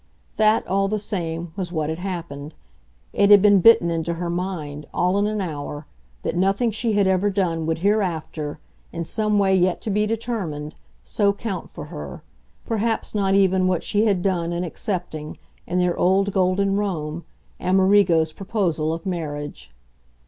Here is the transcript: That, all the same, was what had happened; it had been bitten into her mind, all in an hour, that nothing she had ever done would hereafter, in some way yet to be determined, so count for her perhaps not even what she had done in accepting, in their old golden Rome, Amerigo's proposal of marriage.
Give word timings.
That, 0.37 0.65
all 0.65 0.87
the 0.87 0.97
same, 0.97 1.53
was 1.55 1.71
what 1.71 1.87
had 1.91 1.99
happened; 1.99 2.55
it 3.13 3.29
had 3.29 3.39
been 3.39 3.59
bitten 3.61 3.91
into 3.91 4.15
her 4.15 4.31
mind, 4.31 4.87
all 4.95 5.15
in 5.19 5.27
an 5.27 5.41
hour, 5.41 5.85
that 6.23 6.35
nothing 6.35 6.71
she 6.71 6.93
had 6.93 7.05
ever 7.05 7.29
done 7.29 7.67
would 7.67 7.77
hereafter, 7.85 8.57
in 8.91 9.03
some 9.03 9.37
way 9.37 9.55
yet 9.55 9.79
to 9.81 9.91
be 9.91 10.07
determined, 10.07 10.73
so 11.03 11.31
count 11.31 11.69
for 11.69 11.85
her 11.93 12.23
perhaps 12.65 13.13
not 13.13 13.35
even 13.35 13.67
what 13.67 13.83
she 13.83 14.05
had 14.07 14.23
done 14.23 14.51
in 14.51 14.63
accepting, 14.63 15.37
in 15.67 15.77
their 15.77 15.95
old 15.95 16.33
golden 16.33 16.75
Rome, 16.77 17.23
Amerigo's 17.59 18.33
proposal 18.33 18.91
of 18.95 19.05
marriage. 19.05 19.69